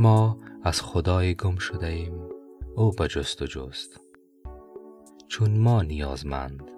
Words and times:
ما 0.00 0.38
از 0.62 0.82
خدای 0.82 1.34
گم 1.34 1.56
شده 1.56 1.86
ایم 1.86 2.28
او 2.76 2.92
به 2.92 3.08
جست 3.08 3.42
و 3.42 3.46
جست. 3.46 4.00
چون 5.28 5.58
ما 5.58 5.82
نیازمند 5.82 6.70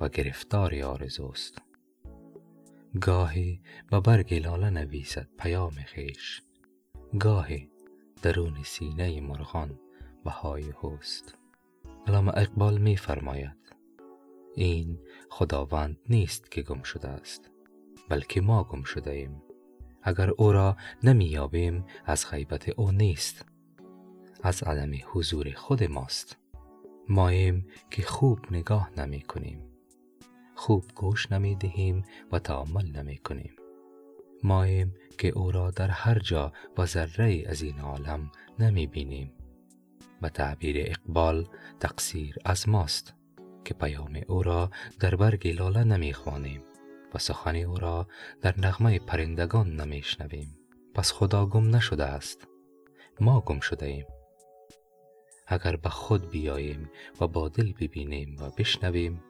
و 0.00 0.08
گرفتار 0.08 0.82
آرزوست. 0.82 1.62
گاهی 3.00 3.62
به 3.90 4.00
برگ 4.00 4.34
لاله 4.34 4.70
نویسد 4.70 5.28
پیام 5.38 5.72
خویش. 5.94 6.42
گاهی 7.20 7.70
درون 8.22 8.62
سینه 8.62 9.20
مرغان 9.20 9.80
بهای 10.24 10.72
هست 10.82 11.38
علامه 12.06 12.32
اقبال 12.36 12.78
می 12.78 12.96
فرماید 12.96 13.74
این 14.54 14.98
خداوند 15.30 15.98
نیست 16.08 16.50
که 16.50 16.62
گم 16.62 16.82
شده 16.82 17.08
است 17.08 17.50
بلکه 18.08 18.40
ما 18.40 18.64
گم 18.64 18.82
شده 18.82 19.10
ایم 19.10 19.42
اگر 20.02 20.30
او 20.30 20.52
را 20.52 20.76
نمییابیم 21.02 21.84
از 22.06 22.30
غیبت 22.30 22.68
او 22.68 22.92
نیست. 22.92 23.44
از 24.42 24.62
عدم 24.62 24.92
حضور 25.12 25.52
خود 25.52 25.84
ماست. 25.84 26.36
ماییم 27.08 27.66
که 27.90 28.02
خوب 28.02 28.38
نگاه 28.50 28.90
نمی 28.96 29.20
کنیم. 29.20 29.62
خوب 30.54 30.84
گوش 30.94 31.32
نمی 31.32 31.54
دهیم 31.54 32.04
و 32.32 32.38
تعامل 32.38 32.86
نمی 32.96 33.18
کنیم. 33.18 33.52
ماییم 34.42 34.94
که 35.18 35.28
او 35.28 35.50
را 35.50 35.70
در 35.70 35.88
هر 35.88 36.18
جا 36.18 36.52
و 36.78 36.86
ذره 36.86 37.44
از 37.46 37.62
این 37.62 37.80
عالم 37.80 38.30
نمی 38.58 38.86
بینیم. 38.86 39.32
به 40.20 40.28
تعبیر 40.28 40.76
اقبال 40.78 41.48
تقصیر 41.80 42.36
از 42.44 42.68
ماست 42.68 43.14
که 43.64 43.74
پیام 43.74 44.20
او 44.28 44.42
را 44.42 44.70
در 45.00 45.14
برگ 45.14 45.48
لاله 45.48 45.84
نمی 45.84 46.12
خوانیم. 46.12 46.60
و 47.14 47.18
سخن 47.18 47.56
او 47.56 47.76
را 47.76 48.06
در 48.40 48.60
نغمه 48.60 48.98
پرندگان 48.98 49.80
نمی 49.80 50.02
شنویم 50.02 50.58
پس 50.94 51.12
خدا 51.12 51.46
گم 51.46 51.76
نشده 51.76 52.04
است. 52.04 52.48
ما 53.20 53.40
گم 53.40 53.60
شده 53.60 53.86
ایم. 53.86 54.06
اگر 55.46 55.76
به 55.76 55.88
خود 55.88 56.30
بیاییم 56.30 56.90
و 57.20 57.26
با 57.26 57.48
دل 57.48 57.72
ببینیم 57.72 58.36
و 58.40 58.50
بشنویم 58.50 59.22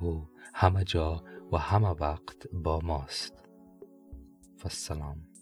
او 0.00 0.28
همه 0.54 0.84
جا 0.84 1.24
و 1.52 1.58
همه 1.58 1.88
وقت 1.88 2.48
با 2.52 2.80
ماست. 2.80 3.44
فالسلام. 4.56 5.33